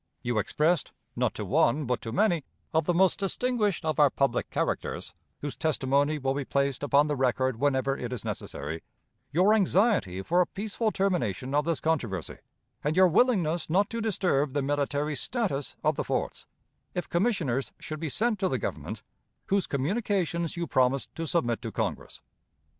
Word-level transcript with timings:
You 0.23 0.39
expressed, 0.39 0.93
not 1.15 1.35
to 1.35 1.45
one, 1.45 1.85
but 1.85 2.01
to 2.01 2.11
many, 2.11 2.43
of 2.73 2.85
the 2.85 2.93
most 2.95 3.19
distinguished 3.19 3.85
of 3.85 3.99
our 3.99 4.09
public 4.09 4.49
characters, 4.49 5.13
whose 5.41 5.55
testimony 5.55 6.17
will 6.17 6.33
be 6.33 6.43
placed 6.43 6.81
upon 6.81 7.05
the 7.05 7.15
record 7.15 7.59
whenever 7.59 7.95
it 7.95 8.11
is 8.11 8.25
necessary, 8.25 8.81
your 9.31 9.53
anxiety 9.53 10.23
for 10.23 10.41
a 10.41 10.47
peaceful 10.47 10.91
termination 10.91 11.53
of 11.53 11.65
this 11.65 11.79
controversy, 11.79 12.39
and 12.83 12.95
your 12.95 13.07
willingness 13.07 13.69
not 13.69 13.91
to 13.91 14.01
disturb 14.01 14.53
the 14.53 14.63
military 14.63 15.15
status 15.15 15.75
of 15.83 15.97
the 15.97 16.03
forts, 16.03 16.47
if 16.95 17.07
commissioners 17.07 17.71
should 17.77 17.99
be 17.99 18.09
sent 18.09 18.39
to 18.39 18.49
the 18.49 18.57
Government, 18.57 19.03
whose 19.49 19.67
communications 19.67 20.57
you 20.57 20.65
promised 20.65 21.13
to 21.13 21.27
submit 21.27 21.61
to 21.61 21.71
Congress. 21.71 22.21